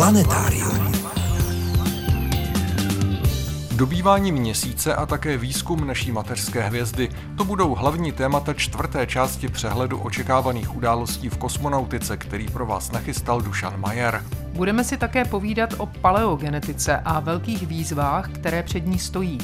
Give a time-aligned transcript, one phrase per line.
[0.00, 0.92] Planetárium.
[3.76, 7.08] Dobývání měsíce a také výzkum naší mateřské hvězdy.
[7.36, 13.40] To budou hlavní témata čtvrté části přehledu očekávaných událostí v kosmonautice, který pro vás nachystal
[13.40, 14.24] Dušan Majer.
[14.52, 19.38] Budeme si také povídat o paleogenetice a velkých výzvách, které před ní stojí.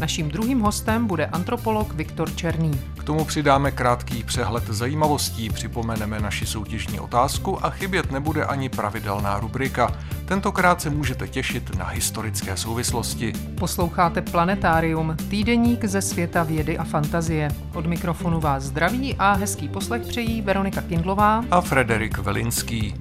[0.00, 2.80] Naším druhým hostem bude antropolog Viktor Černý.
[2.98, 9.40] K tomu přidáme krátký přehled zajímavostí, připomeneme naši soutěžní otázku a chybět nebude ani pravidelná
[9.40, 9.94] rubrika.
[10.24, 13.32] Tentokrát se můžete těšit na historické souvislosti.
[13.58, 17.48] Posloucháte Planetárium, týdeník ze světa vědy a fantazie.
[17.74, 22.94] Od mikrofonu vás zdraví a hezký poslech přejí Veronika Kindlová a Frederik Velinský.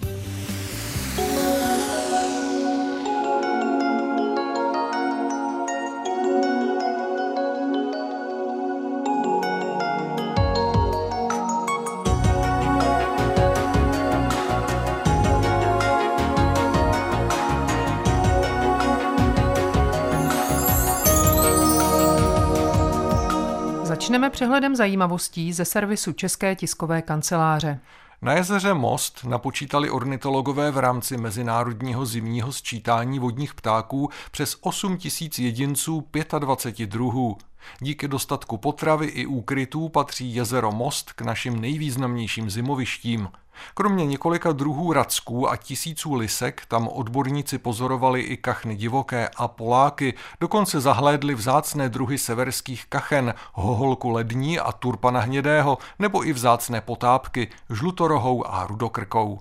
[24.29, 27.79] Přehledem zajímavostí ze servisu České tiskové kanceláře.
[28.21, 35.39] Na jezeře Most napočítali ornitologové v rámci mezinárodního zimního sčítání vodních ptáků přes 8 tisíc
[35.39, 36.07] jedinců
[36.39, 37.37] 25 druhů.
[37.79, 43.29] Díky dostatku potravy i úkrytů patří jezero Most k našim nejvýznamnějším zimovištím.
[43.73, 50.13] Kromě několika druhů racků a tisíců lisek tam odborníci pozorovali i kachny divoké a poláky,
[50.39, 57.47] dokonce zahlédli vzácné druhy severských kachen, hoholku lední a turpana hnědého, nebo i vzácné potápky,
[57.69, 59.39] žlutorohou a rudokrkou.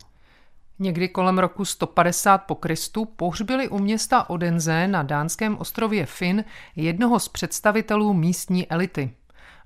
[0.81, 6.45] Někdy kolem roku 150 po Kristu pohřbili u města Odense na dánském ostrově Finn
[6.77, 9.11] jednoho z představitelů místní elity.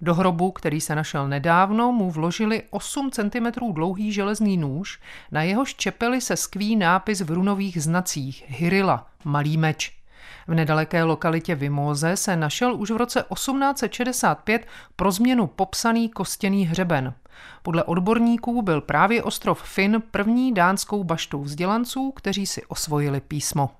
[0.00, 5.74] Do hrobu, který se našel nedávno, mu vložili 8 cm dlouhý železný nůž, na jehož
[5.74, 10.02] čepeli se skví nápis v runových znacích Hirila, malý meč.
[10.48, 17.14] V nedaleké lokalitě Vimóze se našel už v roce 1865 pro změnu popsaný kostěný hřeben.
[17.62, 23.70] Podle odborníků byl právě ostrov Finn první dánskou baštou vzdělanců, kteří si osvojili písmo.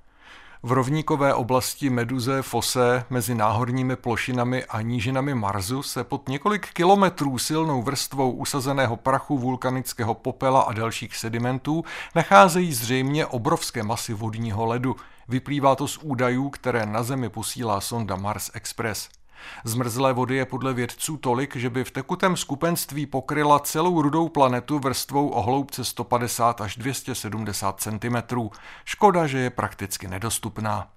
[0.64, 7.38] V rovníkové oblasti Meduze Fose mezi náhorními plošinami a nížinami Marsu se pod několik kilometrů
[7.38, 11.84] silnou vrstvou usazeného prachu vulkanického popela a dalších sedimentů
[12.14, 14.96] nacházejí zřejmě obrovské masy vodního ledu.
[15.28, 19.08] Vyplývá to z údajů, které na Zemi posílá sonda Mars Express.
[19.64, 24.78] Zmrzlé vody je podle vědců tolik, že by v tekutém skupenství pokryla celou rudou planetu
[24.78, 28.16] vrstvou o hloubce 150 až 270 cm.
[28.84, 30.88] Škoda, že je prakticky nedostupná.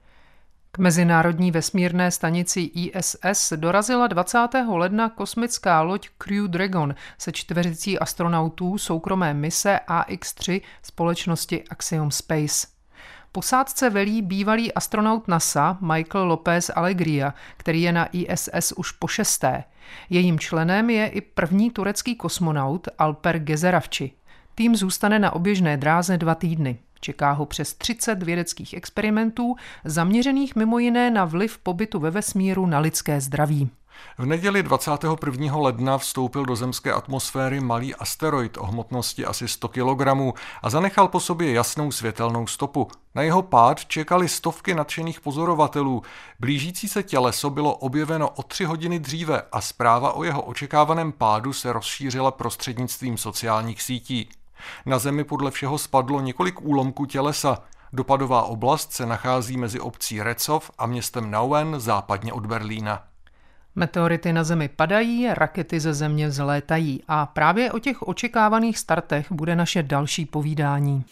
[0.72, 4.48] K Mezinárodní vesmírné stanici ISS dorazila 20.
[4.68, 12.75] ledna kosmická loď Crew Dragon se čtveřicí astronautů soukromé mise AX-3 společnosti Axiom Space.
[13.36, 19.64] Posádce velí bývalý astronaut NASA Michael López Alegria, který je na ISS už po šesté.
[20.10, 24.12] Jejím členem je i první turecký kosmonaut Alper Gezeravči.
[24.56, 26.78] Tým zůstane na oběžné dráze dva týdny.
[27.00, 32.80] Čeká ho přes 30 vědeckých experimentů, zaměřených mimo jiné na vliv pobytu ve vesmíru na
[32.80, 33.70] lidské zdraví.
[34.18, 35.58] V neděli 21.
[35.58, 40.08] ledna vstoupil do zemské atmosféry malý asteroid o hmotnosti asi 100 kg
[40.62, 42.88] a zanechal po sobě jasnou světelnou stopu.
[43.16, 46.02] Na jeho pád čekali stovky nadšených pozorovatelů.
[46.40, 51.54] Blížící se těleso bylo objeveno o tři hodiny dříve a zpráva o jeho očekávaném pádu
[51.54, 54.30] se rozšířila prostřednictvím sociálních sítí.
[54.86, 57.64] Na Zemi podle všeho spadlo několik úlomků tělesa.
[57.94, 63.04] Dopadová oblast se nachází mezi obcí Recov a městem Nauen západně od Berlína.
[63.76, 69.56] Meteority na Zemi padají, rakety ze Země vzlétají a právě o těch očekávaných startech bude
[69.56, 71.06] naše další povídání.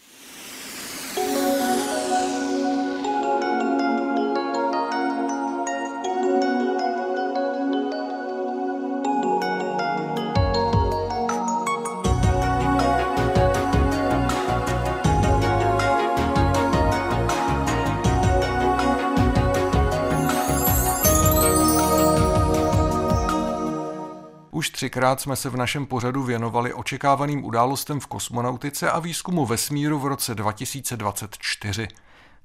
[24.94, 29.98] Už třikrát jsme se v našem pořadu věnovali očekávaným událostem v kosmonautice a výzkumu vesmíru
[29.98, 31.88] v roce 2024.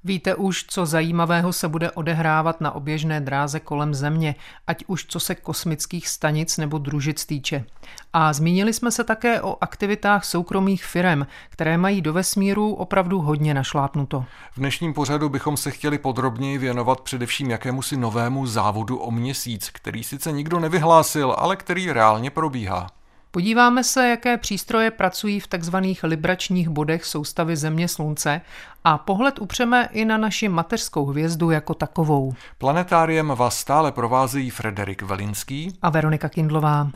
[0.04, 4.34] Víte už, co zajímavého se bude odehrávat na oběžné dráze kolem Země,
[4.66, 7.64] ať už co se kosmických stanic nebo družic týče.
[8.12, 13.54] A zmínili jsme se také o aktivitách soukromých firm, které mají do vesmíru opravdu hodně
[13.54, 14.24] našlápnuto.
[14.52, 20.04] V dnešním pořadu bychom se chtěli podrobněji věnovat především jakémusi novému závodu o měsíc, který
[20.04, 22.86] sice nikdo nevyhlásil, ale který reálně probíhá.
[23.32, 25.76] Podíváme se, jaké přístroje pracují v tzv.
[26.02, 28.40] libračních bodech soustavy Země-Slunce
[28.84, 32.34] a pohled upřeme i na naši mateřskou hvězdu jako takovou.
[32.58, 36.90] Planetáriem vás stále provázejí Frederik Velinský a Veronika Kindlová.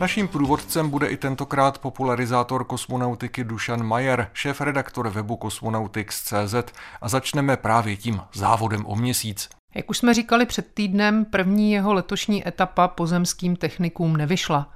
[0.00, 6.54] Naším průvodcem bude i tentokrát popularizátor kosmonautiky Dušan Majer, šéf-redaktor webu Cosmonautics.cz
[7.00, 9.48] a začneme právě tím závodem o měsíc.
[9.74, 14.72] Jak už jsme říkali před týdnem, první jeho letošní etapa pozemským technikům nevyšla.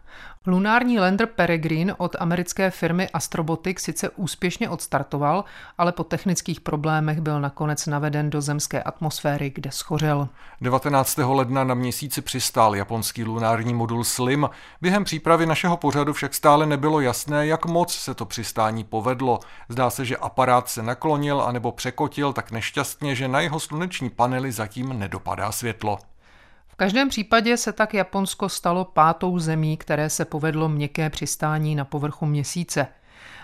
[0.46, 5.44] Lunární lander Peregrine od americké firmy Astrobotic sice úspěšně odstartoval,
[5.78, 10.28] ale po technických problémech byl nakonec naveden do zemské atmosféry, kde schořel.
[10.60, 11.18] 19.
[11.24, 14.48] ledna na měsíci přistál japonský lunární modul SLIM.
[14.80, 19.40] Během přípravy našeho pořadu však stále nebylo jasné, jak moc se to přistání povedlo.
[19.68, 24.52] Zdá se, že aparát se naklonil anebo překotil tak nešťastně, že na jeho sluneční panely
[24.52, 25.98] zatím nedopadá světlo.
[26.82, 32.26] Každém případě se tak Japonsko stalo pátou zemí, které se povedlo měkké přistání na povrchu
[32.26, 32.86] měsíce.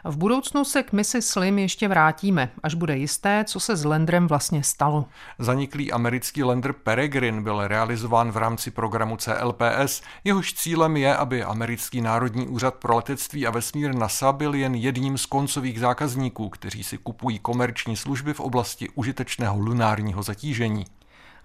[0.04, 4.26] V budoucnu se k misi Slim ještě vrátíme, až bude jisté, co se s Landrem
[4.26, 5.04] vlastně stalo.
[5.38, 10.02] Zaniklý americký Lander Peregrine byl realizován v rámci programu CLPS.
[10.24, 15.18] Jehož cílem je, aby americký Národní úřad pro letectví a vesmír NASA byl jen jedním
[15.18, 20.84] z koncových zákazníků, kteří si kupují komerční služby v oblasti užitečného lunárního zatížení.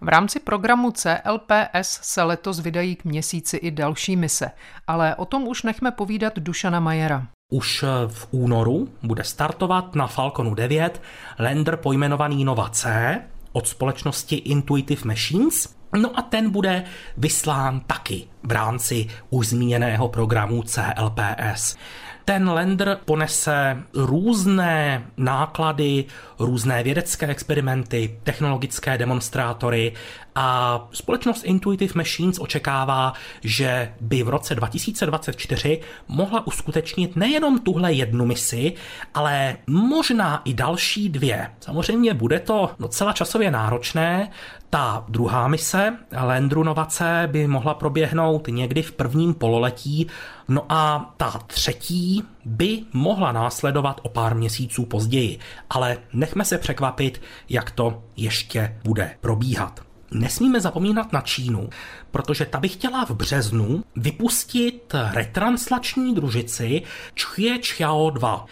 [0.02, 4.52] V rámci programu CLPS se letos vydají k měsíci i další mise,
[4.88, 7.28] ale o tom už nechme povídat Dušana Majera.
[7.52, 11.02] Už v únoru bude startovat na Falconu 9
[11.40, 13.20] lander pojmenovaný Nova C
[13.52, 15.76] od společnosti Intuitive Machines.
[16.02, 16.84] No a ten bude
[17.18, 21.76] vyslán taky v rámci už zmíněného programu CLPS.
[22.26, 26.06] Ten lender ponese různé náklady,
[26.40, 29.94] různé vědecké experimenty, technologické demonstrátory
[30.36, 38.26] a společnost Intuitive Machines očekává, že by v roce 2024 mohla uskutečnit nejenom tuhle jednu
[38.26, 38.74] misi,
[39.14, 41.52] ale možná i další dvě.
[41.60, 44.30] Samozřejmě bude to docela časově náročné,
[44.74, 50.08] ta druhá mise, Landru Novace, by mohla proběhnout někdy v prvním pololetí,
[50.48, 55.40] no a ta třetí by mohla následovat o pár měsíců později.
[55.70, 59.80] Ale nechme se překvapit, jak to ještě bude probíhat.
[60.12, 61.70] Nesmíme zapomínat na Čínu,
[62.12, 66.82] protože ta by chtěla v březnu vypustit retranslační družici
[67.20, 68.46] Chie Chiao 2.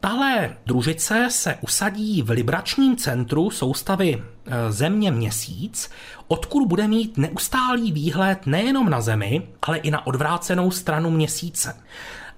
[0.00, 5.90] Tahle družice se usadí v libračním centru soustavy e, Země měsíc,
[6.28, 11.76] odkud bude mít neustálý výhled nejenom na Zemi, ale i na odvrácenou stranu měsíce.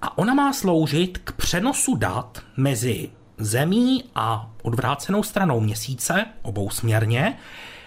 [0.01, 7.37] A ona má sloužit k přenosu dat mezi Zemí a odvrácenou stranou měsíce, obou směrně,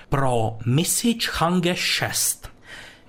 [0.09, 2.49] pro misi Chang'e 6.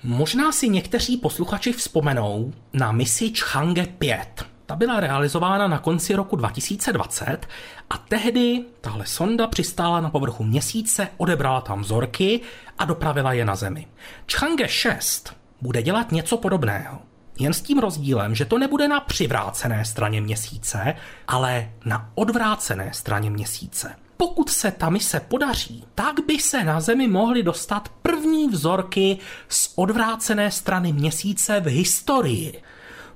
[0.04, 4.55] Možná si někteří posluchači vzpomenou na misi Chang'e 5.
[4.66, 7.38] Ta byla realizována na konci roku 2020
[7.90, 12.42] a tehdy tahle sonda přistála na povrchu měsíce, odebrala tam vzorky
[12.78, 13.88] a dopravila je na Zemi.
[14.32, 17.00] Chang'e 6 bude dělat něco podobného.
[17.40, 20.96] Jen s tím rozdílem, že to nebude na přivrácené straně měsíce,
[21.28, 23.96] ale na odvrácené straně měsíce.
[24.18, 29.18] Pokud se ta mise podaří, tak by se na Zemi mohly dostat první vzorky
[29.50, 32.62] z odvrácené strany měsíce v historii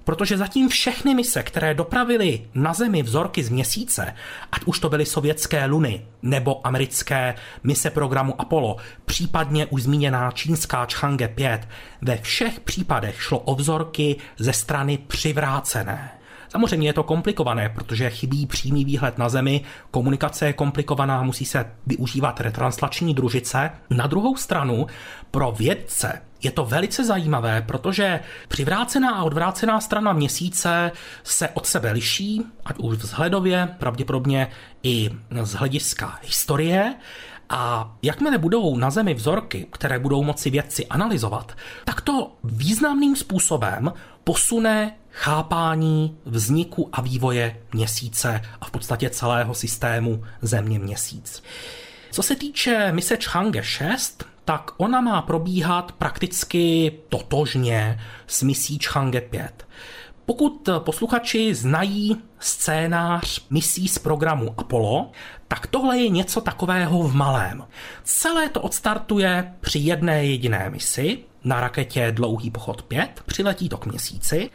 [0.03, 4.15] protože zatím všechny mise, které dopravily na Zemi vzorky z měsíce,
[4.51, 10.86] ať už to byly sovětské luny nebo americké mise programu Apollo, případně už zmíněná čínská
[10.86, 11.68] Chang'e 5,
[12.01, 16.12] ve všech případech šlo o vzorky ze strany přivrácené.
[16.50, 21.65] Samozřejmě je to komplikované, protože chybí přímý výhled na Zemi, komunikace je komplikovaná, musí se
[21.88, 23.72] využívat retranslační družice.
[23.89, 24.88] Na druhou stranu,
[25.32, 30.91] pro vědce je to velice zajímavé, protože přivrácená a odvrácená strana měsíce
[31.24, 34.48] se od sebe liší, ať už vzhledově, pravděpodobně
[34.84, 35.10] i
[35.43, 36.96] z hlediska historie.
[37.50, 43.93] A jakmile budou na Zemi vzorky, které budou moci vědci analyzovat, tak to významným způsobem
[44.24, 51.43] posune chápání vzniku a vývoje měsíce a v podstatě celého systému Země měsíc.
[52.12, 59.22] Co se týče mise Chang'e 6, tak ona má probíhat prakticky totožně s misí Chang'e
[59.22, 59.67] 5.
[60.25, 65.12] Pokud posluchači znají scénář misí z programu Apollo,
[65.48, 67.63] tak tohle je něco takového v malém.
[68.03, 73.86] Celé to odstartuje při jedné jediné misi, na raketě Dlouhý pochod 5, přiletí to k
[73.86, 74.50] měsíci,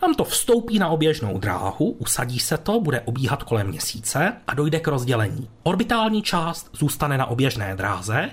[0.00, 4.80] tam to vstoupí na oběžnou dráhu, usadí se to, bude obíhat kolem měsíce a dojde
[4.80, 5.48] k rozdělení.
[5.62, 8.30] Orbitální část zůstane na oběžné dráze,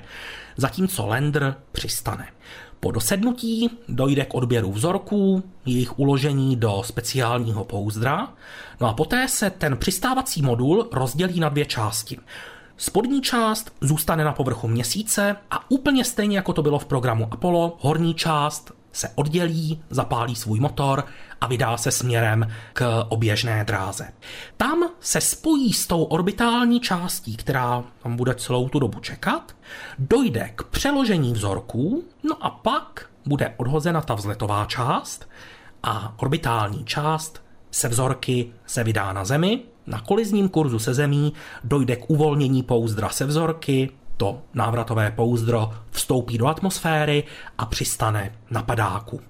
[0.58, 2.28] zatímco lander přistane.
[2.80, 8.34] Po dosednutí dojde k odběru vzorků, jejich uložení do speciálního pouzdra,
[8.82, 12.20] no a poté se ten přistávací modul rozdělí na dvě části.
[12.78, 17.78] Spodní část zůstane na povrchu měsíce a úplně stejně jako to bylo v programu Apollo,
[17.80, 21.06] horní část se oddělí, zapálí svůj motor
[21.42, 24.08] a vydá se směrem k oběžné dráze.
[24.58, 29.56] Tam se spojí s tou orbitální částí, která tam bude celou tu dobu čekat,
[30.00, 35.30] dojde k přeložení vzorků, no a pak bude odhozena ta vzletová část
[35.84, 41.34] a orbitální část se vzorky se vydá na Zemi, na kolizním kurzu se Zemí
[41.64, 47.24] dojde k uvolnění pouzdra se vzorky, to návratové pouzdro vstoupí do atmosféry
[47.58, 49.22] a přistane na padáku.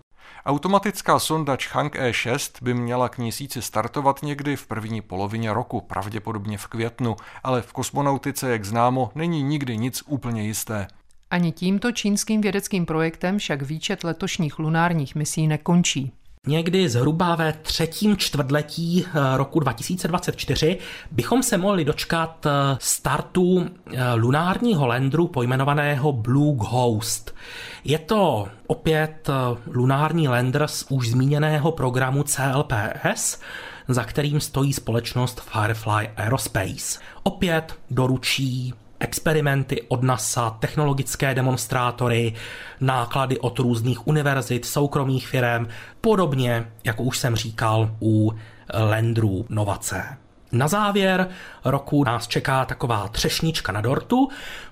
[0.45, 6.57] Automatická sonda Chang E6 by měla k měsíci startovat někdy v první polovině roku, pravděpodobně
[6.57, 10.87] v květnu, ale v kosmonautice, jak známo, není nikdy nic úplně jisté.
[11.31, 16.11] Ani tímto čínským vědeckým projektem však výčet letošních lunárních misí nekončí.
[16.47, 20.77] Někdy zhruba ve třetím čtvrtletí eh, roku 2024
[21.11, 27.35] bychom se mohli dočkat eh, startu eh, lunárního landru pojmenovaného Blue Ghost.
[27.83, 29.29] Je to opět
[29.67, 33.39] lunární lander z už zmíněného programu CLPS,
[33.87, 36.99] za kterým stojí společnost Firefly Aerospace.
[37.23, 42.33] Opět doručí experimenty od NASA, technologické demonstrátory,
[42.81, 45.67] náklady od různých univerzit, soukromých firm,
[46.01, 48.33] podobně, jako už jsem říkal, u
[48.73, 50.17] Landru Novace.
[50.51, 51.29] Na závěr
[51.65, 54.29] roku nás čeká taková třešnička na dortu,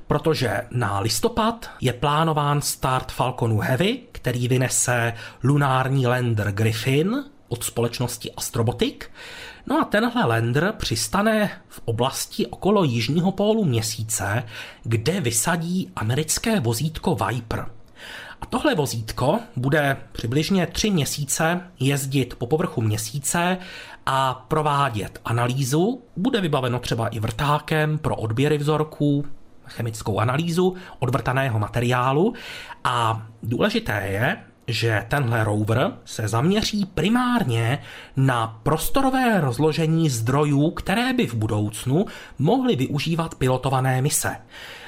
[0.07, 8.31] protože na listopad je plánován start Falconu Heavy, který vynese lunární lander Griffin od společnosti
[8.31, 9.09] Astrobotic.
[9.67, 14.43] No a tenhle lander přistane v oblasti okolo jižního pólu měsíce,
[14.83, 17.65] kde vysadí americké vozítko Viper.
[18.41, 23.57] A tohle vozítko bude přibližně tři měsíce jezdit po povrchu měsíce
[24.05, 26.01] a provádět analýzu.
[26.17, 29.25] Bude vybaveno třeba i vrtákem pro odběry vzorků,
[29.65, 32.33] chemickou analýzu odvrtaného materiálu.
[32.83, 34.37] A důležité je,
[34.71, 37.81] že tenhle rover se zaměří primárně
[38.17, 42.05] na prostorové rozložení zdrojů, které by v budoucnu
[42.39, 44.37] mohly využívat pilotované mise.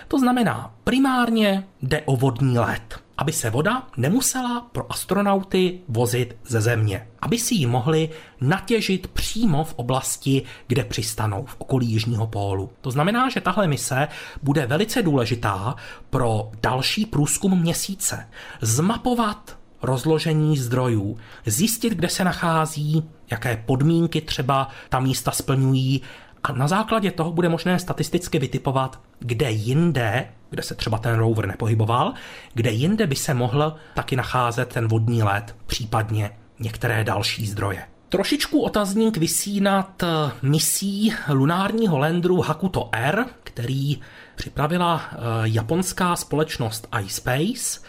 [0.07, 6.61] To znamená, primárně jde o vodní let, aby se voda nemusela pro astronauty vozit ze
[6.61, 8.09] země, aby si ji mohli
[8.41, 12.69] natěžit přímo v oblasti, kde přistanou v okolí Jižního pólu.
[12.81, 14.07] To znamená, že tahle mise
[14.43, 15.75] bude velice důležitá
[16.09, 18.29] pro další průzkum měsíce.
[18.61, 26.01] Zmapovat rozložení zdrojů, zjistit, kde se nachází, jaké podmínky třeba ta místa splňují
[26.43, 31.47] a na základě toho bude možné statisticky vytipovat, kde jinde, kde se třeba ten rover
[31.47, 32.13] nepohyboval,
[32.53, 37.83] kde jinde by se mohl taky nacházet ten vodní led, případně některé další zdroje.
[38.09, 40.07] Trošičku otazník vysí nad eh,
[40.41, 43.99] misí lunárního landru Hakuto R, který
[44.35, 47.79] připravila eh, japonská společnost iSpace.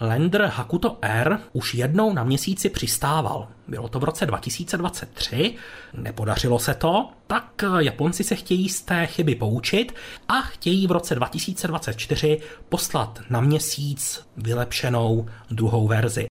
[0.00, 3.48] Lander Hakuto R už jednou na měsíci přistával.
[3.68, 5.54] Bylo to v roce 2023,
[5.94, 9.94] nepodařilo se to, tak Japonci se chtějí z té chyby poučit
[10.28, 16.26] a chtějí v roce 2024 poslat na měsíc vylepšenou druhou verzi.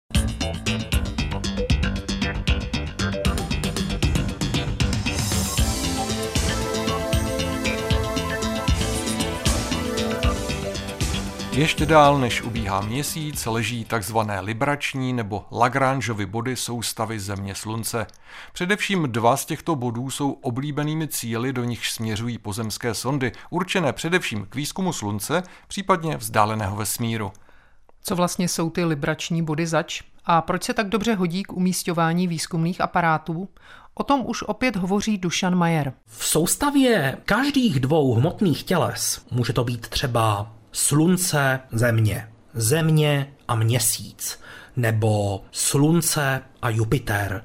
[11.55, 18.07] Ještě dál, než ubíhá měsíc, leží takzvané librační nebo Lagrangeovy body soustavy Země Slunce.
[18.53, 24.45] Především dva z těchto bodů jsou oblíbenými cíly, do nich směřují pozemské sondy, určené především
[24.49, 27.31] k výzkumu Slunce, případně vzdáleného vesmíru.
[28.03, 30.01] Co vlastně jsou ty librační body zač?
[30.25, 33.49] A proč se tak dobře hodí k umístování výzkumných aparátů?
[33.93, 35.93] O tom už opět hovoří Dušan Majer.
[36.05, 44.39] V soustavě každých dvou hmotných těles, může to být třeba slunce, země, země a měsíc,
[44.75, 47.43] nebo slunce a Jupiter,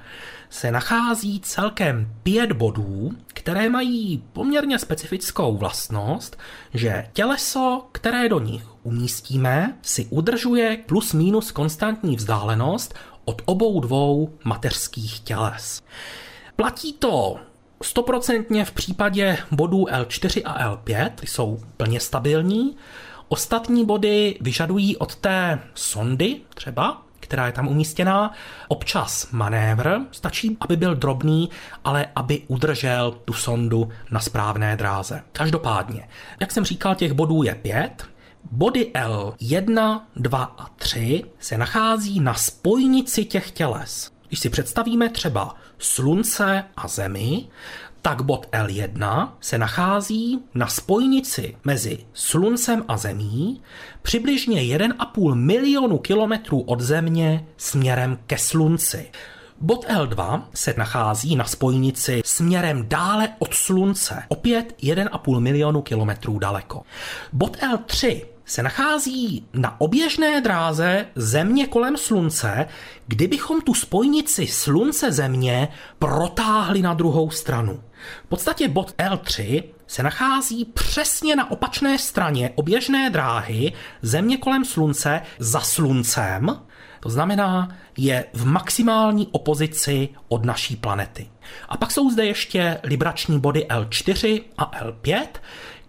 [0.50, 6.38] se nachází celkem pět bodů, které mají poměrně specifickou vlastnost,
[6.74, 12.94] že těleso, které do nich umístíme, si udržuje plus minus konstantní vzdálenost
[13.24, 15.82] od obou dvou mateřských těles.
[16.56, 17.36] Platí to
[17.82, 22.76] stoprocentně v případě bodů L4 a L5, ty jsou plně stabilní,
[23.32, 28.32] Ostatní body vyžadují od té sondy třeba, která je tam umístěná,
[28.68, 31.50] občas manévr, stačí, aby byl drobný,
[31.84, 35.22] ale aby udržel tu sondu na správné dráze.
[35.32, 36.08] Každopádně,
[36.40, 38.04] jak jsem říkal, těch bodů je pět,
[38.50, 44.12] Body L1, 2 a 3 se nachází na spojnici těch těles.
[44.28, 47.48] Když si představíme třeba Slunce a Zemi,
[48.02, 53.60] tak bod L1 se nachází na spojnici mezi Sluncem a Zemí
[54.02, 59.10] přibližně 1,5 milionu kilometrů od Země směrem ke Slunci.
[59.60, 66.82] Bod L2 se nachází na spojnici směrem dále od Slunce, opět 1,5 milionu kilometrů daleko.
[67.32, 72.66] Bod L3 se nachází na oběžné dráze Země kolem Slunce,
[73.06, 77.82] kdybychom tu spojnici Slunce-Země protáhli na druhou stranu.
[78.24, 85.22] V podstatě bod L3 se nachází přesně na opačné straně oběžné dráhy Země kolem Slunce
[85.38, 86.60] za Sluncem,
[87.00, 91.30] to znamená, je v maximální opozici od naší planety.
[91.68, 95.26] A pak jsou zde ještě librační body L4 a L5,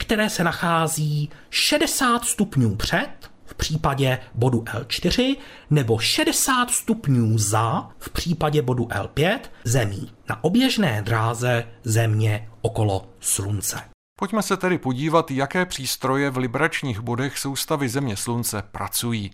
[0.01, 3.09] které se nachází 60 stupňů před,
[3.45, 5.37] v případě bodu L4,
[5.69, 13.81] nebo 60 stupňů za, v případě bodu L5, zemí na oběžné dráze Země okolo Slunce.
[14.19, 19.31] Pojďme se tedy podívat, jaké přístroje v libračních bodech soustavy Země Slunce pracují.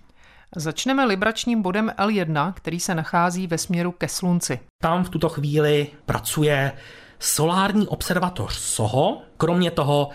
[0.55, 4.59] Začneme libračním bodem L1, který se nachází ve směru ke Slunci.
[4.81, 6.71] Tam v tuto chvíli pracuje
[7.19, 9.21] solární observatoř SOHO.
[9.38, 10.09] Kromě toho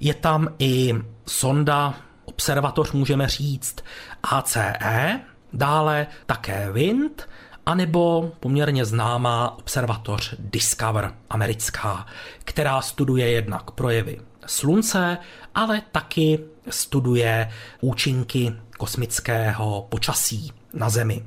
[0.00, 0.94] je tam i
[1.26, 3.76] sonda, observatoř můžeme říct
[4.22, 5.20] ACE,
[5.52, 7.28] dále také WIND,
[7.66, 12.06] anebo poměrně známá observatoř Discover americká,
[12.44, 15.18] která studuje jednak projevy slunce,
[15.54, 16.38] ale taky
[16.70, 17.50] studuje
[17.80, 21.26] účinky kosmického počasí na Zemi.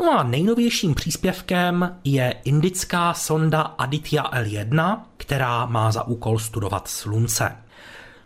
[0.00, 7.56] No a nejnovějším příspěvkem je indická sonda Aditya L1, která má za úkol studovat Slunce.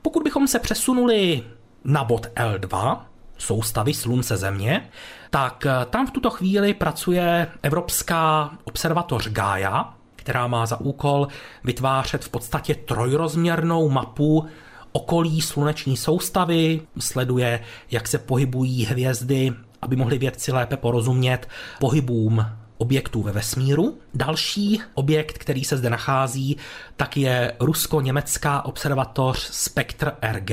[0.02, 1.42] Pokud bychom se přesunuli
[1.84, 2.98] na bod L2,
[3.38, 4.88] soustavy Slunce Země,
[5.30, 11.28] tak eh, tam v tuto chvíli pracuje Evropská observatoř Gaia, která má za úkol
[11.64, 14.46] vytvářet v podstatě trojrozměrnou mapu
[14.92, 21.48] okolí sluneční soustavy, sleduje, jak se pohybují hvězdy, aby mohli vědci lépe porozumět
[21.78, 22.46] pohybům
[22.80, 23.98] objektů ve vesmíru.
[24.14, 26.56] Další objekt, který se zde nachází,
[26.96, 30.50] tak je rusko-německá observatoř Spektr RG,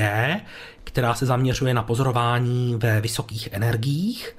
[0.84, 4.36] která se zaměřuje na pozorování ve vysokých energiích.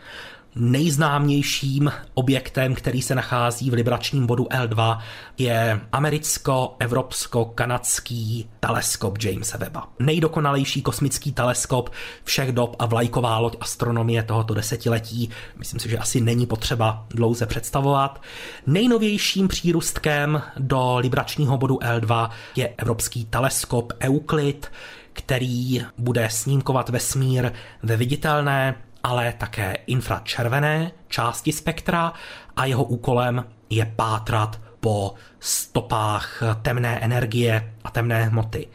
[0.56, 5.00] Nejznámějším objektem, který se nachází v libračním bodu L2,
[5.38, 9.90] je americko-evropsko-kanadský teleskop Jamesa Webba.
[10.00, 11.90] Nejdokonalejší kosmický teleskop
[12.24, 15.30] všech dob a vlajková loď astronomie tohoto desetiletí.
[15.58, 18.22] Myslím si, že asi není potřeba dlouze představovat.
[18.68, 24.72] Nejnovějším přírůstkem do libračního bodu L2 je evropský teleskop Euclid,
[25.14, 27.52] který bude snímkovat vesmír
[27.84, 32.14] ve viditelné ale také infračervené části spektra
[32.56, 38.68] a jeho úkolem je pátrat po stopách temné energie a temné hmoty.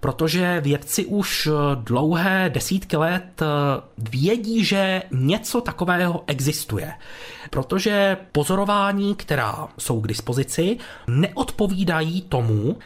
[0.00, 3.42] Protože vědci už dlouhé desítky let
[3.98, 6.92] vědí, že něco takového existuje.
[7.50, 12.76] Protože pozorování, která jsou k dispozici, neodpovídají tomu,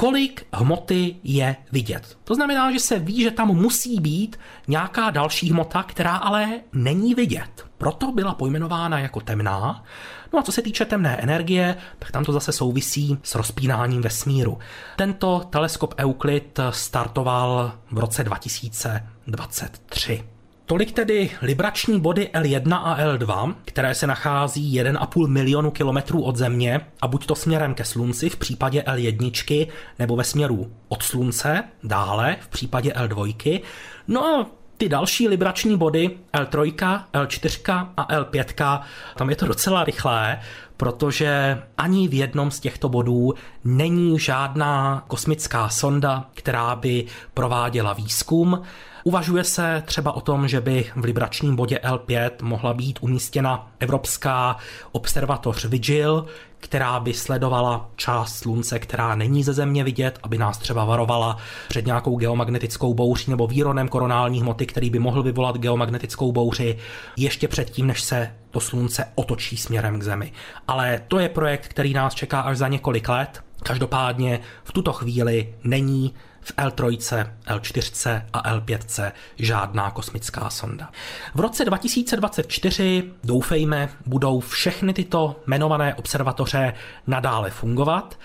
[0.00, 2.18] kolik hmoty je vidět.
[2.24, 7.14] To znamená, že se ví, že tam musí být nějaká další hmota, která ale není
[7.14, 7.66] vidět.
[7.78, 9.84] Proto byla pojmenována jako temná.
[10.32, 14.58] No a co se týče temné energie, tak tam to zase souvisí s rozpínáním vesmíru.
[14.96, 20.24] Tento teleskop Euclid startoval v roce 2023.
[20.68, 26.80] Tolik tedy librační body L1 a L2, které se nachází 1,5 milionu kilometrů od Země
[27.00, 32.36] a buď to směrem ke Slunci v případě L1 nebo ve směru od Slunce dále
[32.40, 33.60] v případě L2.
[34.08, 38.82] No a ty další librační body L3, L4 a L5,
[39.16, 40.40] tam je to docela rychlé,
[40.76, 48.62] protože ani v jednom z těchto bodů není žádná kosmická sonda, která by prováděla výzkum.
[49.08, 54.56] Uvažuje se třeba o tom, že by v libračním bodě L5 mohla být umístěna Evropská
[54.92, 56.26] observatoř Vigil,
[56.58, 61.36] která by sledovala část slunce, která není ze země vidět, aby nás třeba varovala
[61.68, 66.78] před nějakou geomagnetickou bouří nebo výronem koronální hmoty, který by mohl vyvolat geomagnetickou bouři
[67.16, 70.32] ještě předtím, než se to slunce otočí směrem k zemi.
[70.66, 73.42] Ale to je projekt, který nás čeká až za několik let.
[73.62, 76.98] Každopádně v tuto chvíli není v L3,
[77.46, 80.90] L4 a L5 žádná kosmická sonda.
[81.34, 86.74] V roce 2024, doufejme, budou všechny tyto jmenované observatoře
[87.06, 88.18] nadále fungovat,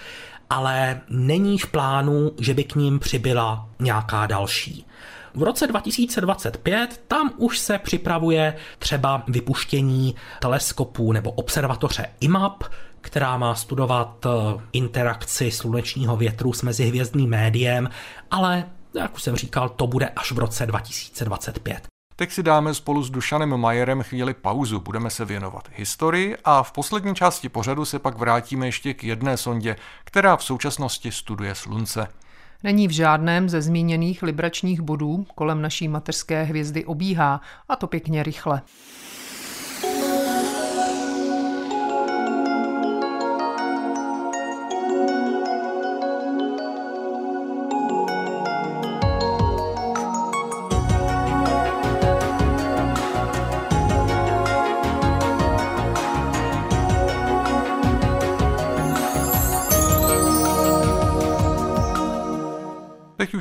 [0.49, 4.85] ale není v plánu, že by k ním přibyla nějaká další.
[5.35, 12.63] V roce 2025 tam už se připravuje třeba vypuštění teleskopu nebo observatoře IMAP,
[13.03, 14.29] která má studovat eh,
[14.73, 17.89] interakci slunečního větru s mezihvězdným médiem,
[18.31, 21.87] ale jak už jsem říkal, to bude až v roce 2025.
[22.15, 26.71] Teď si dáme spolu s Dušanem Majerem chvíli pauzu, budeme se věnovat historii a v
[26.71, 32.07] poslední části pořadu se pak vrátíme ještě k jedné sondě, která v současnosti studuje Slunce.
[32.63, 38.23] Není v žádném ze zmíněných libračních bodů kolem naší mateřské hvězdy obíhá, a to pěkně
[38.23, 38.61] rychle.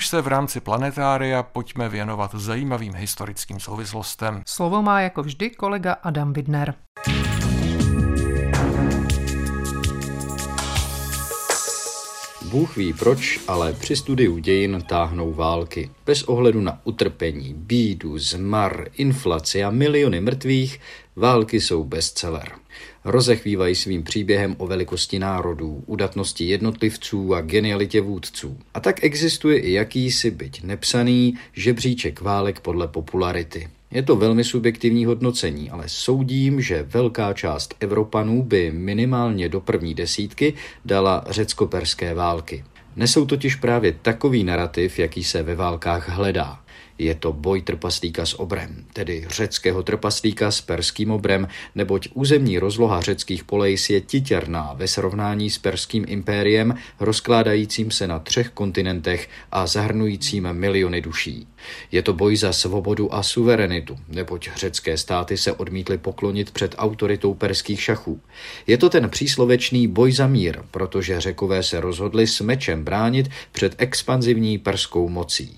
[0.03, 4.43] Už se v rámci planetária pojďme věnovat zajímavým historickým souvislostem.
[4.47, 6.75] Slovo má jako vždy kolega Adam Widner.
[12.51, 15.91] Bůh ví proč, ale při studiu dějin táhnou války.
[16.07, 20.81] Bez ohledu na utrpení, bídu, zmar, inflaci a miliony mrtvých,
[21.17, 22.62] války jsou bestseller.
[23.05, 28.59] Rozechvívají svým příběhem o velikosti národů, udatnosti jednotlivců a genialitě vůdců.
[28.75, 33.69] A tak existuje i jakýsi byť nepsaný žebříček válek podle popularity.
[33.91, 39.95] Je to velmi subjektivní hodnocení, ale soudím, že velká část Evropanů by minimálně do první
[39.95, 42.65] desítky dala řecko-perské války.
[42.97, 46.62] Nesou totiž právě takový narrativ, jaký se ve válkách hledá.
[47.03, 53.01] Je to boj trpaslíka s obrem, tedy řeckého trpaslíka s perským obrem, neboť územní rozloha
[53.01, 59.67] řeckých polejs je titěrná ve srovnání s perským impériem, rozkládajícím se na třech kontinentech a
[59.67, 61.47] zahrnujícím miliony duší.
[61.93, 67.35] Je to boj za svobodu a suverenitu, neboť řecké státy se odmítly poklonit před autoritou
[67.35, 68.21] perských šachů.
[68.67, 73.75] Je to ten příslovečný boj za mír, protože řekové se rozhodli s mečem bránit před
[73.79, 75.57] expanzivní perskou mocí.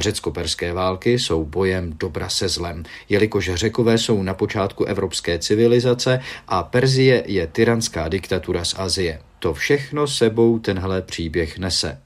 [0.00, 6.62] Řecko-perské války jsou bojem dobra se zlem, jelikož řekové jsou na počátku evropské civilizace a
[6.62, 9.20] Perzie je tyranská diktatura z Azie.
[9.38, 12.00] To všechno sebou tenhle příběh nese.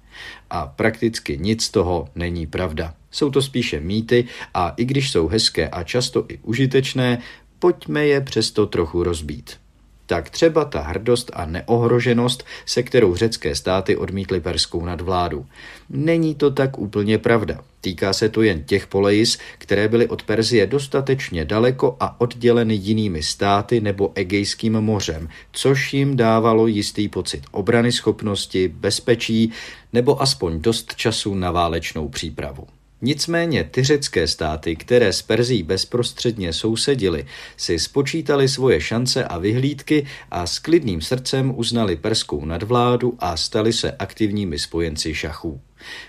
[0.51, 2.95] A prakticky nic z toho není pravda.
[3.11, 7.19] Jsou to spíše mýty a i když jsou hezké a často i užitečné,
[7.59, 9.64] pojďme je přesto trochu rozbít
[10.07, 15.47] tak třeba ta hrdost a neohroženost, se kterou řecké státy odmítly perskou nadvládu.
[15.91, 17.61] Není to tak úplně pravda.
[17.81, 23.23] Týká se to jen těch polejis, které byly od Perzie dostatečně daleko a odděleny jinými
[23.23, 29.53] státy nebo Egejským mořem, což jim dávalo jistý pocit obrany schopnosti, bezpečí
[29.93, 32.67] nebo aspoň dost času na válečnou přípravu.
[33.05, 40.07] Nicméně ty řecké státy, které s Perzí bezprostředně sousedily, si spočítali svoje šance a vyhlídky
[40.31, 45.61] a s klidným srdcem uznali perskou nadvládu a stali se aktivními spojenci šachů.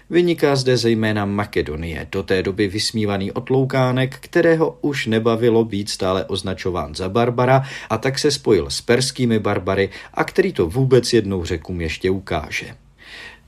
[0.09, 6.95] Vyniká zde zejména Makedonie, do té doby vysmívaný otloukánek, kterého už nebavilo být stále označován
[6.95, 11.81] za Barbara a tak se spojil s perskými barbary a který to vůbec jednou řekům
[11.81, 12.84] ještě ukáže.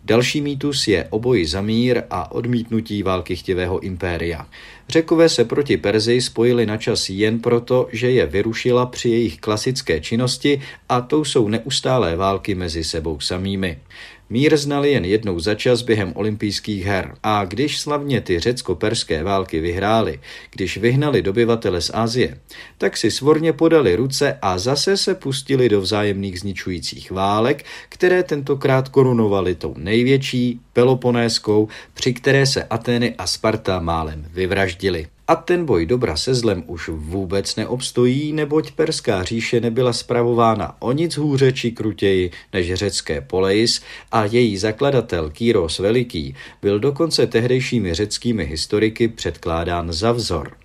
[0.07, 4.47] Další mýtus je oboj za mír a odmítnutí války chtivého impéria.
[4.89, 10.01] Řekové se proti Perzii spojili na čas jen proto, že je vyrušila při jejich klasické
[10.01, 13.79] činnosti a to jsou neustálé války mezi sebou samými.
[14.29, 19.59] Mír znali jen jednou za čas během olympijských her a když slavně ty řecko-perské války
[19.59, 20.19] vyhráli,
[20.51, 22.37] když vyhnali dobyvatele z Asie,
[22.77, 28.89] tak si svorně podali ruce a zase se pustili do vzájemných zničujících válek, které tentokrát
[28.89, 35.07] korunovaly tou největší, Peloponéskou, při které se Atény a Sparta málem vyvraždili.
[35.29, 40.91] A ten boj dobra se zlem už vůbec neobstojí, neboť Perská říše nebyla spravována o
[40.91, 47.93] nic hůře či krutěji než řecké Poleis a její zakladatel Kýros Veliký byl dokonce tehdejšími
[47.93, 50.57] řeckými historiky předkládán za vzor.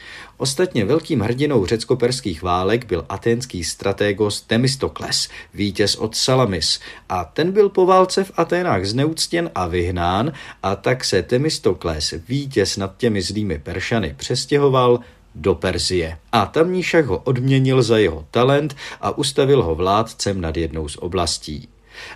[0.42, 7.68] Ostatně velkým hrdinou řecko-perských válek byl aténský stratégos Temistokles, vítěz od Salamis, a ten byl
[7.68, 13.58] po válce v Aténách zneuctěn a vyhnán, a tak se Temistokles, vítěz nad těmi zlými
[13.58, 15.00] Peršany, přestěhoval
[15.34, 16.18] do Perzie.
[16.32, 20.96] A tamní šach ho odměnil za jeho talent a ustavil ho vládcem nad jednou z
[20.96, 21.68] oblastí.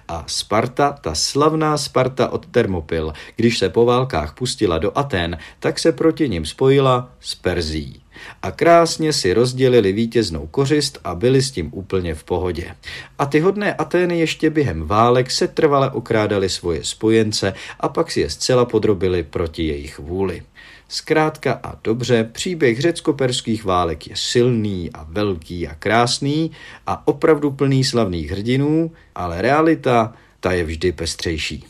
[0.08, 5.78] A Sparta, ta slavná Sparta od Termopil, když se po válkách pustila do Aten, tak
[5.78, 8.02] se proti nim spojila s Perzí.
[8.42, 12.74] A krásně si rozdělili vítěznou kořist a byli s tím úplně v pohodě.
[13.18, 18.20] A ty hodné Atény ještě během válek se trvale okrádali svoje spojence a pak si
[18.20, 20.42] je zcela podrobili proti jejich vůli.
[20.88, 26.50] Zkrátka a dobře, příběh řecko-perských válek je silný a velký a krásný
[26.86, 31.64] a opravdu plný slavných hrdinů, ale realita, ta je vždy pestřejší.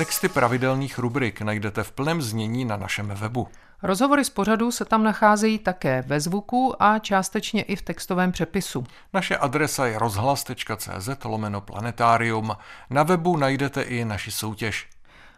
[0.00, 3.48] Texty pravidelných rubrik najdete v plném znění na našem webu.
[3.82, 8.84] Rozhovory z pořadu se tam nacházejí také ve zvuku a částečně i v textovém přepisu.
[9.12, 12.56] Naše adresa je rozhlas.cz lomeno planetarium.
[12.90, 14.88] Na webu najdete i naši soutěž.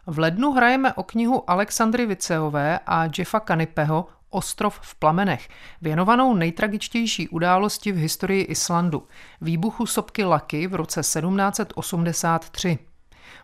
[0.07, 5.49] V lednu hrajeme o knihu Alexandry Viceové a Jeffa Kanipeho Ostrov v plamenech,
[5.81, 9.07] věnovanou nejtragičtější události v historii Islandu,
[9.41, 12.92] výbuchu sopky Laky v roce 1783.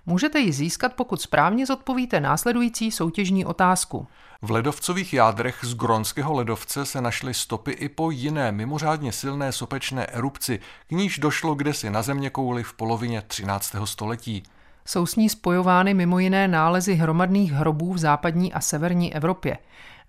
[0.06, 4.08] Můžete ji získat, pokud správně zodpovíte následující soutěžní otázku.
[4.42, 10.06] V ledovcových jádrech z Gronského ledovce se našly stopy i po jiné mimořádně silné sopečné
[10.06, 13.76] erupci, k níž došlo kdesi na země kouli v polovině 13.
[13.86, 14.44] století.
[14.86, 19.58] Jsou s ní spojovány mimo jiné nálezy hromadných hrobů v západní a severní Evropě.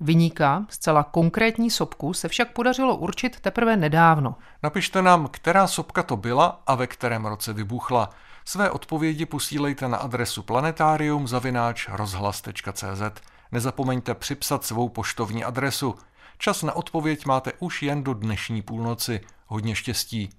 [0.00, 4.34] Vyníka, zcela konkrétní sopku, se však podařilo určit teprve nedávno.
[4.62, 8.10] Napište nám, která sopka to byla a ve kterém roce vybuchla.
[8.50, 11.26] Své odpovědi posílejte na adresu planetarium
[11.88, 13.20] rozhlas.cz.
[13.52, 15.94] Nezapomeňte připsat svou poštovní adresu.
[16.38, 19.20] Čas na odpověď máte už jen do dnešní půlnoci.
[19.46, 20.30] Hodně štěstí.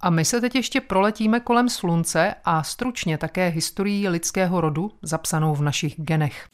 [0.00, 5.54] A my se teď ještě proletíme kolem slunce a stručně také historií lidského rodu zapsanou
[5.54, 6.48] v našich genech.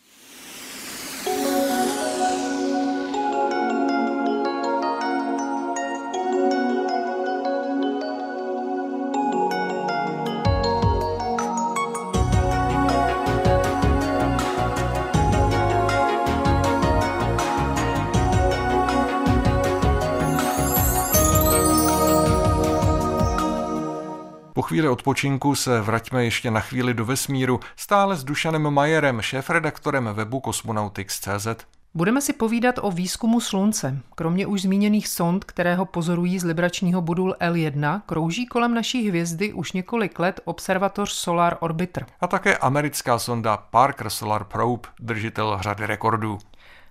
[24.73, 30.41] Chvíli odpočinku se vraťme ještě na chvíli do vesmíru, stále s Dušanem Majerem, šéf-redaktorem webu
[30.45, 31.47] Cosmonautics.cz.
[31.95, 33.99] Budeme si povídat o výzkumu Slunce.
[34.15, 39.53] Kromě už zmíněných sond, které ho pozorují z libračního bodul L1, krouží kolem naší hvězdy
[39.53, 42.07] už několik let observatoř Solar Orbiter.
[42.21, 46.39] A také americká sonda Parker Solar Probe, držitel řady rekordů.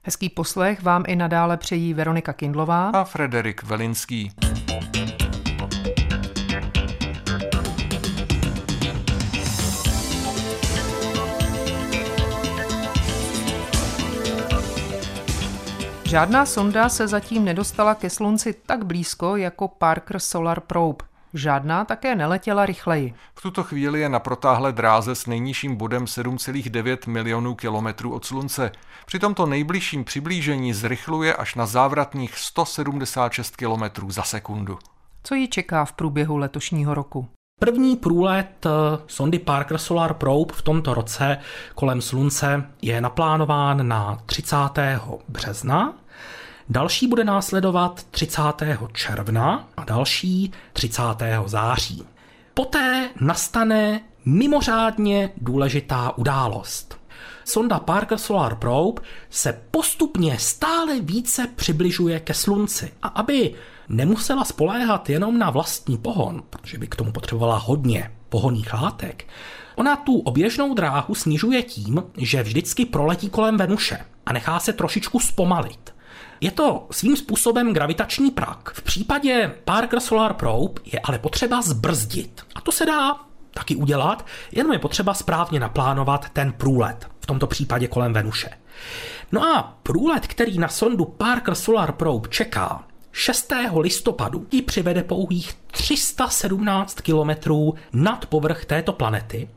[0.04, 4.32] Hezký poslech vám i nadále přejí Veronika Kindlová a Frederik Velinský.
[16.12, 21.06] Žádná sonda se zatím nedostala ke Slunci tak blízko jako Parker Solar Probe.
[21.34, 23.14] Žádná také neletěla rychleji.
[23.36, 28.72] V tuto chvíli je na protáhlé dráze s nejnižším bodem 7,9 milionů kilometrů od Slunce.
[29.06, 34.80] Při tomto nejbližším přiblížení zrychluje až na závratných 176 kilometrů za sekundu.
[35.24, 37.28] Co ji čeká v průběhu letošního roku?
[37.60, 38.70] První průlet eh,
[39.08, 41.38] sondy Parker Solar Probe v tomto roce
[41.76, 44.58] kolem Slunce je naplánován na 30.
[45.28, 45.94] března
[46.70, 48.42] Další bude následovat 30.
[48.94, 51.02] června a další 30.
[51.46, 52.04] září.
[52.54, 57.02] Poté nastane mimořádně důležitá událost.
[57.46, 62.92] Sonda Parker Solar Probe se postupně stále více přibližuje ke Slunci.
[63.02, 63.54] A aby
[63.90, 69.28] nemusela spoléhat jenom na vlastní pohon, protože by k tomu potřebovala hodně pohonných látek,
[69.76, 75.20] ona tu oběžnou dráhu snižuje tím, že vždycky proletí kolem Venuše a nechá se trošičku
[75.20, 75.94] zpomalit.
[76.42, 78.72] Je to svým způsobem gravitační prak.
[78.74, 82.42] V případě Parker Solar Probe je ale potřeba zbrzdit.
[82.56, 83.16] A to se dá
[83.54, 88.50] taky udělat, jenom je potřeba správně naplánovat ten průlet, v tomto případě kolem Venuše.
[89.32, 93.54] No a průlet, který na sondu Parker Solar Probe čeká, 6.
[93.80, 99.50] listopadu ji přivede pouhých 317 kilometrů nad povrch této planety.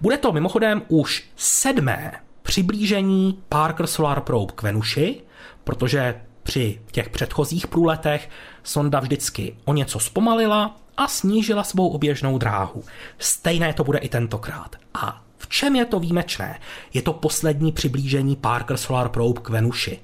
[0.00, 5.22] Bude to mimochodem už sedmé přiblížení Parker Solar Probe k Venuši,
[5.64, 8.30] protože při těch předchozích průletech
[8.62, 12.84] sonda vždycky o něco zpomalila a snížila svou oběžnou dráhu.
[13.18, 14.76] Stejné to bude i tentokrát.
[14.94, 16.58] A v čem je to výjimečné?
[16.94, 20.00] Je to poslední přiblížení Parker Solar Probe k Venuši.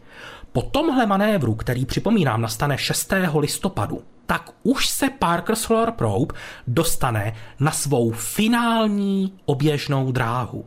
[0.52, 3.12] Po tomhle manévru, který připomínám nastane 6.
[3.38, 6.34] listopadu, tak už se Parker Solar Probe
[6.66, 10.64] dostane na svou finální oběžnou dráhu.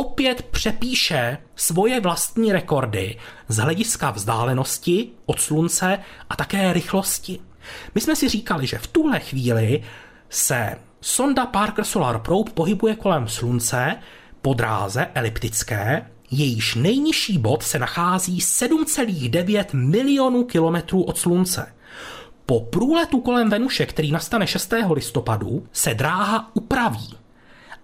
[0.00, 5.98] Opět přepíše svoje vlastní rekordy z hlediska vzdálenosti od Slunce
[6.30, 7.40] a také rychlosti.
[7.94, 9.82] My jsme si říkali, že v tuhle chvíli
[10.28, 13.96] se sonda Parker Solar Probe pohybuje kolem Slunce
[14.42, 21.74] po dráze eliptické, jejíž nejnižší bod se nachází 7,9 milionů kilometrů od Slunce.
[22.46, 24.74] Po průletu kolem Venuše, který nastane 6.
[24.92, 27.14] listopadu, se dráha upraví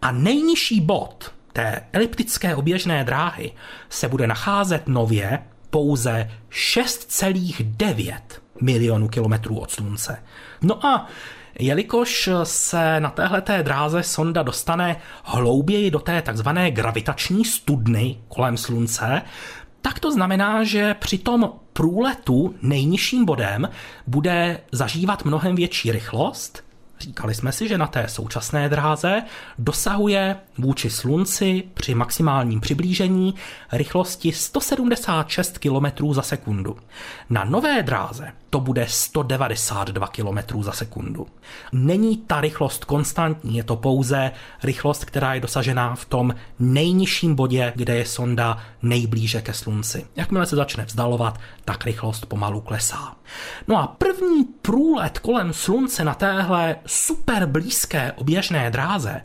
[0.03, 3.53] a nejnižší bod té eliptické oběžné dráhy
[3.89, 5.39] se bude nacházet nově
[5.71, 8.15] pouze 6,9
[8.61, 10.23] milionů kilometrů od Slunce.
[10.63, 11.07] No a
[11.59, 19.23] Jelikož se na téhleté dráze sonda dostane hlouběji do té takzvané gravitační studny kolem Slunce,
[19.83, 23.69] tak to znamená, že při tom průletu nejnižším bodem
[24.07, 26.66] bude zažívat mnohem větší rychlost
[27.01, 29.23] Říkali jsme si, že na té současné dráze
[29.59, 33.35] dosahuje vůči Slunci při maximálním přiblížení
[33.73, 36.77] rychlosti 176 km za sekundu.
[37.31, 41.27] Na nové dráze to bude 192 km za sekundu.
[41.73, 47.73] Není ta rychlost konstantní, je to pouze rychlost, která je dosažená v tom nejnižším bodě,
[47.77, 50.07] kde je sonda nejblíže ke Slunci.
[50.17, 53.17] Jakmile se začne vzdalovat, tak rychlost pomalu klesá.
[53.69, 59.21] No a první průlet kolem Slunce na téhle super blízké oběžné dráze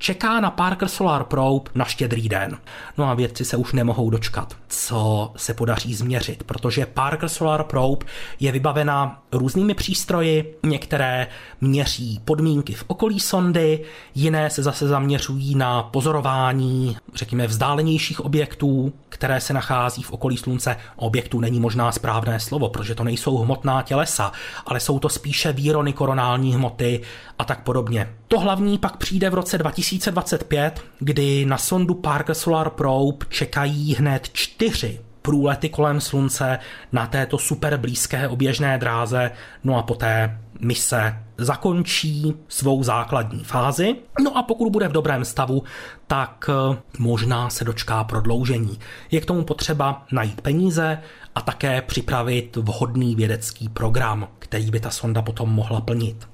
[0.00, 2.58] čeká na Parker Solar Probe na štědrý den.
[2.98, 8.06] No a vědci se už nemohou dočkat, co se podaří změřit, protože Parker Solar Probe
[8.40, 11.26] je vybavena různými přístroji, některé
[11.60, 13.84] měří podmínky v okolí sondy,
[14.14, 20.76] jiné se zase zaměřují na pozorování, řekněme, vzdálenějších objektů, které se nachází v okolí Slunce.
[20.96, 24.32] Objektů není možná správné slovo, protože to nejsou hmotná tělesa,
[24.66, 27.00] ale jsou to spíše výrony koronální hmoty
[27.38, 28.19] a tak podobně.
[28.30, 34.30] To hlavní pak přijde v roce 2025, kdy na sondu Parker Solar Probe čekají hned
[34.32, 36.58] čtyři průlety kolem Slunce
[36.92, 39.30] na této super blízké oběžné dráze,
[39.64, 43.96] no a poté mise zakončí svou základní fázi.
[44.22, 45.62] No a pokud bude v dobrém stavu,
[46.06, 48.78] tak eh, možná se dočká prodloužení.
[49.10, 50.98] Je k tomu potřeba najít peníze
[51.34, 56.28] a také připravit vhodný vědecký program, který by ta sonda potom mohla plnit.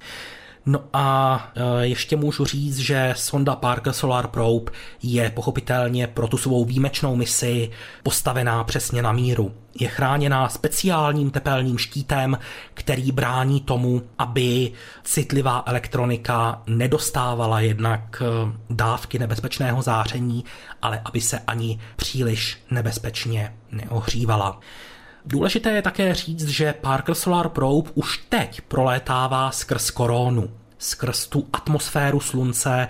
[0.66, 6.38] No a e, ještě můžu říct, že sonda Parker Solar Probe je pochopitelně pro tu
[6.38, 7.70] svou výjimečnou misi
[8.02, 9.54] postavená přesně na míru.
[9.80, 12.38] Je chráněná speciálním tepelným štítem,
[12.74, 14.72] který brání tomu, aby
[15.04, 20.44] citlivá elektronika nedostávala jednak e, dávky nebezpečného záření,
[20.82, 24.60] ale aby se ani příliš nebezpečně neohřívala.
[25.26, 31.48] Důležité je také říct, že Parker Solar Probe už teď prolétává skrz koronu, skrz tu
[31.52, 32.88] atmosféru Slunce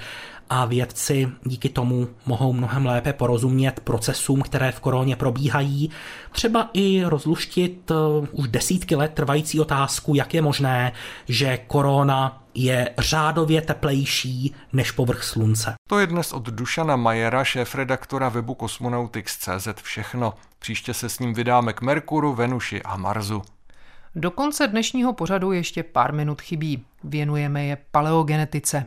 [0.51, 5.91] a vědci díky tomu mohou mnohem lépe porozumět procesům, které v koroně probíhají.
[6.33, 10.93] Třeba i rozluštit uh, už desítky let trvající otázku, jak je možné,
[11.29, 15.75] že korona je řádově teplejší než povrch slunce.
[15.89, 20.35] To je dnes od Dušana Majera, šéf-redaktora webu Cosmonautics.cz všechno.
[20.59, 23.43] Příště se s ním vydáme k Merkuru, Venuši a Marsu.
[24.15, 26.85] Do konce dnešního pořadu ještě pár minut chybí.
[27.05, 28.85] Věnujeme je paleogenetice.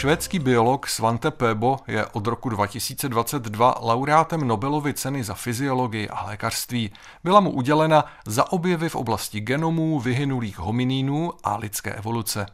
[0.00, 6.90] Švédský biolog Svante Pebo je od roku 2022 laureátem Nobelovy ceny za fyziologii a lékařství.
[7.24, 12.46] Byla mu udělena za objevy v oblasti genomů, vyhynulých hominínů a lidské evoluce.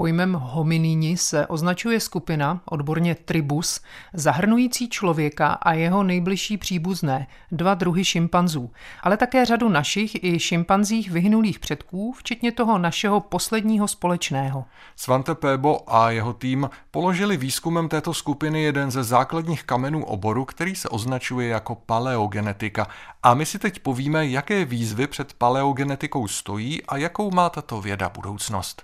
[0.00, 3.80] Pojmem hominíni se označuje skupina, odborně tribus,
[4.14, 8.70] zahrnující člověka a jeho nejbližší příbuzné, dva druhy šimpanzů,
[9.02, 14.64] ale také řadu našich i šimpanzích vyhnulých předků, včetně toho našeho posledního společného.
[14.96, 20.74] Svante Pébo a jeho tým položili výzkumem této skupiny jeden ze základních kamenů oboru, který
[20.74, 22.86] se označuje jako paleogenetika.
[23.22, 28.08] A my si teď povíme, jaké výzvy před paleogenetikou stojí a jakou má tato věda
[28.08, 28.82] budoucnost.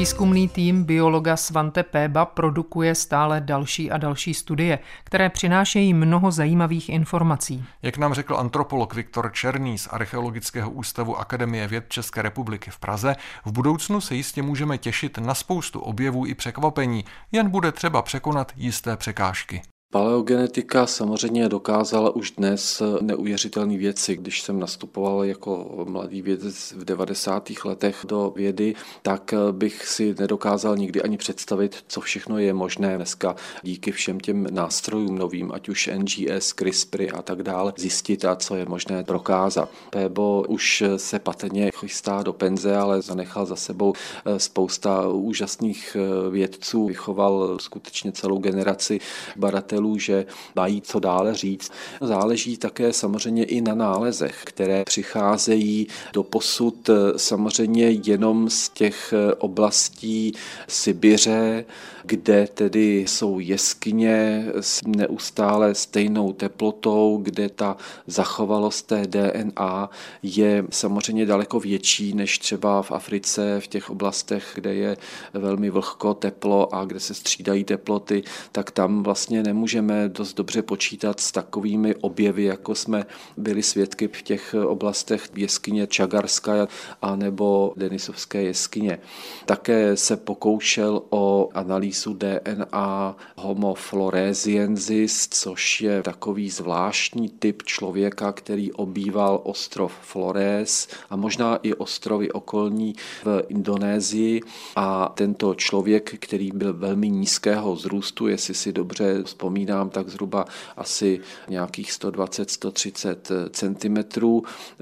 [0.00, 6.88] Výzkumný tým biologa Svante Péba produkuje stále další a další studie, které přinášejí mnoho zajímavých
[6.88, 7.64] informací.
[7.82, 13.16] Jak nám řekl antropolog Viktor Černý z Archeologického ústavu Akademie věd České republiky v Praze,
[13.44, 18.52] v budoucnu se jistě můžeme těšit na spoustu objevů i překvapení, jen bude třeba překonat
[18.56, 19.62] jisté překážky.
[19.92, 24.16] Paleogenetika samozřejmě dokázala už dnes neuvěřitelné věci.
[24.16, 27.50] Když jsem nastupoval jako mladý vědec v 90.
[27.64, 33.36] letech do vědy, tak bych si nedokázal nikdy ani představit, co všechno je možné dneska
[33.62, 38.56] díky všem těm nástrojům novým, ať už NGS, CRISPR a tak dále, zjistit a co
[38.56, 39.68] je možné prokázat.
[39.90, 43.92] Pébo už se patrně chystá do penze, ale zanechal za sebou
[44.36, 45.96] spousta úžasných
[46.30, 49.00] vědců, vychoval skutečně celou generaci
[49.36, 50.26] badatelů badatelů, že
[50.56, 51.72] mají co dále říct.
[52.00, 60.32] Záleží také samozřejmě i na nálezech, které přicházejí do posud samozřejmě jenom z těch oblastí
[60.68, 61.64] Sibiře,
[62.10, 69.90] kde tedy jsou jeskyně s neustále stejnou teplotou, kde ta zachovalost té DNA
[70.22, 74.96] je samozřejmě daleko větší než třeba v Africe, v těch oblastech, kde je
[75.34, 81.20] velmi vlhko, teplo a kde se střídají teploty, tak tam vlastně nemůžeme dost dobře počítat
[81.20, 83.06] s takovými objevy, jako jsme
[83.36, 86.68] byli svědky v těch oblastech jeskyně Čagarska
[87.02, 88.98] a nebo Denisovské jeskyně.
[89.46, 98.32] Také se pokoušel o analýzu analýzu DNA Homo floresiensis, což je takový zvláštní typ člověka,
[98.32, 102.94] který obýval ostrov Flores a možná i ostrovy okolní
[103.24, 104.40] v Indonésii.
[104.76, 110.44] A tento člověk, který byl velmi nízkého zrůstu, jestli si dobře vzpomínám, tak zhruba
[110.76, 114.20] asi nějakých 120-130 cm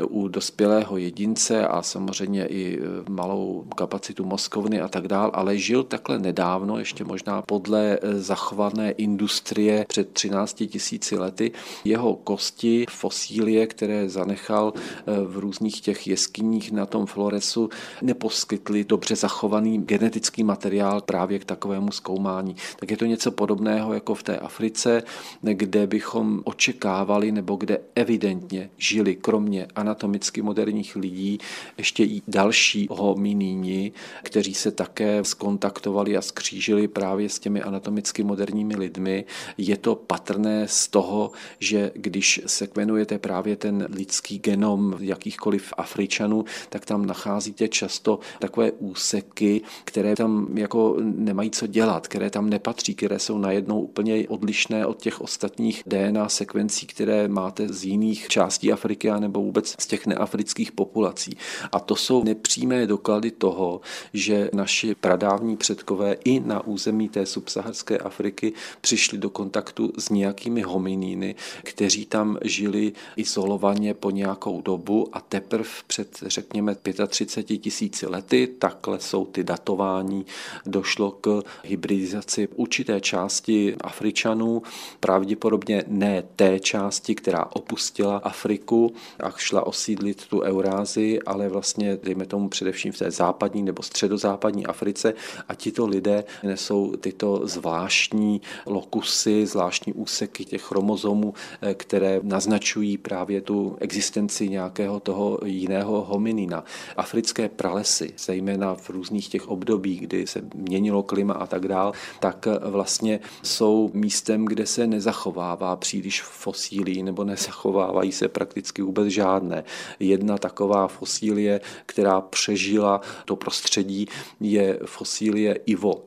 [0.09, 6.19] u dospělého jedince a samozřejmě i malou kapacitu mozkovny a tak dál, ale žil takhle
[6.19, 11.53] nedávno, ještě možná podle eh, zachované industrie před 13 tisíci lety.
[11.85, 17.69] Jeho kosti, fosílie, které zanechal eh, v různých těch jeskyních na tom Floresu,
[18.03, 22.57] neposkytly dobře zachovaný genetický materiál právě k takovému zkoumání.
[22.77, 25.03] Tak je to něco podobného jako v té Africe,
[25.43, 31.39] kde bychom očekávali nebo kde evidentně žili kromě anatomicky moderních lidí
[31.79, 33.93] ještě i další hominíni,
[34.23, 39.25] kteří se také skontaktovali a skřížili právě s těmi anatomicky moderními lidmi,
[39.59, 46.87] je to patrné z toho, že když sekvenujete právě ten lidský genom jakýchkoliv Afričanů, tak
[46.87, 53.19] tam nacházíte často takové úseky, které tam jako nemají co dělat, které tam nepatří, které
[53.19, 59.11] jsou najednou úplně odlišné od těch ostatních DNA sekvencí, které máte z jiných částí Afriky
[59.19, 61.37] nebo vůbec z těch neafrických populací.
[61.73, 63.81] A to jsou nepřímé doklady toho,
[64.13, 66.78] že naši pradávní předkové i na území
[67.09, 74.61] té subsaharské Afriky přišli do kontaktu s nějakými hominíny, kteří tam žili izolovaně po nějakou
[74.61, 76.77] dobu a teprve před, řekněme,
[77.09, 80.27] 35 tisíci lety, takhle jsou ty datování,
[80.67, 84.63] došlo k hybridizaci určité části Afričanů,
[85.01, 92.27] pravděpodobně ne té části, která opustila Afriku a šla osídlit tu Eurázii, ale vlastně, dejme
[92.27, 95.15] tomu především v té západní nebo středozápadní Africe
[95.49, 96.68] a tito lidé nesou
[97.01, 105.39] tyto zvláštní lokusy, zvláštní úseky těch chromozomů, eh, které naznačují právě tu existenci nějakého toho
[105.45, 106.65] jiného hominina.
[106.97, 112.47] Africké pralesy, zejména v různých těch obdobích, kdy se měnilo klima a tak dál, tak
[112.47, 119.65] eh, vlastně jsou místem, kde se nezachovává příliš fosílí nebo nezachovávají se prakticky vůbec žádné.
[120.01, 124.07] Jedna taková fosílie, která přežila to prostředí,
[124.41, 126.05] je fosílie Ivo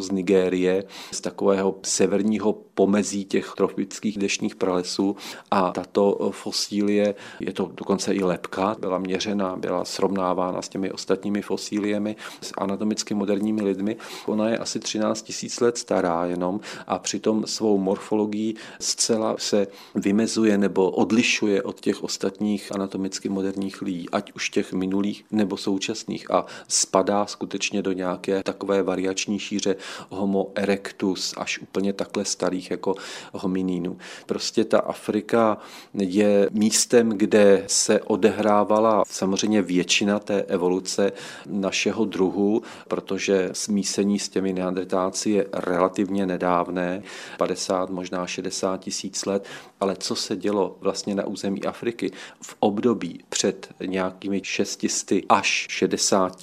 [0.00, 5.16] Z Nigérie, z takového severního pomezí těch tropických dešních pralesů
[5.50, 11.42] a tato fosílie, je to dokonce i lepka, byla měřena, byla srovnávána s těmi ostatními
[11.42, 13.96] fosíliemi, s anatomicky moderními lidmi.
[14.26, 20.58] Ona je asi 13 tisíc let stará jenom a přitom svou morfologií zcela se vymezuje
[20.58, 26.46] nebo odlišuje od těch ostatních anatomicky moderních lidí, ať už těch minulých nebo současných a
[26.68, 29.76] spadá skutečně do nějaké takové variační šíře
[30.10, 32.94] Homo erectus až úplně takhle starých jako
[33.32, 33.98] hominínů.
[34.26, 35.58] Prostě ta Afrika
[35.94, 41.12] je místem, kde se odehrávala samozřejmě většina té evoluce
[41.46, 47.02] našeho druhu, protože smísení s těmi neandertáci je relativně nedávné,
[47.38, 49.46] 50, možná 60 tisíc let,
[49.80, 52.10] ale co se dělo vlastně na území Afriky
[52.42, 56.36] v období před nějakými 600 až 60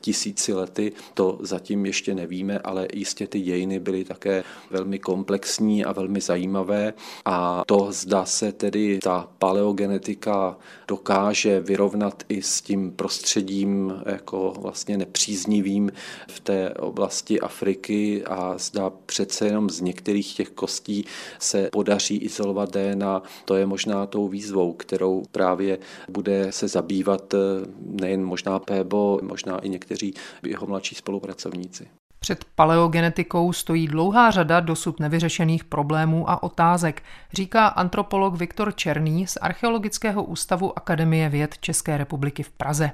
[0.00, 5.92] tisíci lety, to zatím ještě nevíme, ale jistě ty dějiny byly také velmi komplexní a
[5.92, 10.56] velmi zajímavé a to zda se tedy ta paleogenetika
[10.88, 15.92] dokáže vyrovnat i s tím prostředím jako vlastně nepříznivým
[16.28, 21.04] v té oblasti Afriky a zda přece jenom z některých těch kostí
[21.38, 23.22] se podaří izolovat DNA.
[23.44, 25.78] To je možná tou výzvou, kterou právě
[26.08, 27.34] bude se zabývat
[27.80, 30.14] nejen možná Pébo, možná i někteří
[30.46, 32.01] jeho mladší spolupracovníci.
[32.22, 37.02] Před paleogenetikou stojí dlouhá řada dosud nevyřešených problémů a otázek,
[37.32, 42.90] říká antropolog Viktor Černý z Archeologického ústavu Akademie věd České republiky v Praze.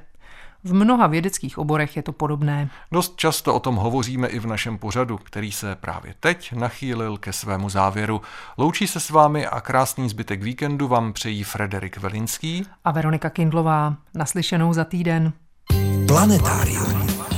[0.65, 2.71] V mnoha vědeckých oborech je to podobné.
[2.93, 7.33] Dost často o tom hovoříme i v našem pořadu, který se právě teď nachýlil ke
[7.33, 8.21] svému závěru.
[8.59, 13.97] Loučí se s vámi a krásný zbytek víkendu vám přejí Frederik Velinský a Veronika Kindlová.
[14.15, 15.33] Naslyšenou za týden.
[16.07, 17.38] Planetárium.